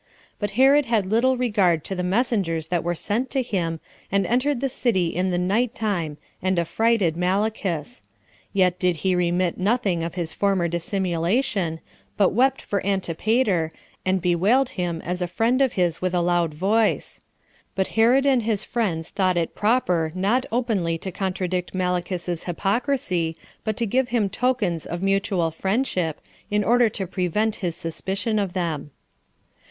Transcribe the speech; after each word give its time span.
But 0.39 0.49
Herod 0.57 0.85
had 0.85 1.05
little 1.05 1.37
regard 1.37 1.83
to 1.83 1.93
the 1.93 2.01
messengers 2.01 2.69
that 2.69 2.83
were 2.83 2.95
sent 2.95 3.29
to 3.29 3.43
him, 3.43 3.79
and 4.11 4.25
entered 4.25 4.59
the 4.59 4.67
city 4.67 5.09
in 5.15 5.29
the 5.29 5.37
night 5.37 5.75
time, 5.75 6.17
and 6.41 6.57
affrighted 6.57 7.15
Malichus; 7.15 8.01
yet 8.51 8.79
did 8.79 8.95
he 9.05 9.13
remit 9.13 9.59
nothing 9.59 10.03
of 10.03 10.15
his 10.15 10.33
former 10.33 10.67
dissimulation, 10.67 11.81
but 12.17 12.29
wept 12.33 12.63
for 12.63 12.83
Antipater, 12.83 13.71
and 14.03 14.23
bewailed 14.23 14.69
him 14.69 15.03
as 15.05 15.21
a 15.21 15.27
friend 15.27 15.61
of 15.61 15.73
his 15.73 16.01
with 16.01 16.15
a 16.15 16.21
loud 16.21 16.51
voice; 16.55 17.21
but 17.75 17.89
Herod 17.89 18.25
and 18.25 18.41
his 18.41 18.63
friends 18.63 19.11
though, 19.11 19.29
it 19.35 19.53
proper 19.53 20.11
not 20.15 20.47
openly 20.51 20.97
to 20.97 21.11
contradict 21.11 21.75
Malichus's 21.75 22.45
hypocrisy, 22.45 23.37
but 23.63 23.77
to 23.77 23.85
give 23.85 24.09
him 24.09 24.29
tokens 24.31 24.87
of 24.87 25.03
mutual 25.03 25.51
friendship, 25.51 26.19
in 26.49 26.63
order 26.63 26.89
to 26.89 27.05
prevent 27.05 27.57
his 27.57 27.75
suspicion 27.75 28.39
of 28.39 28.53
them. 28.53 28.89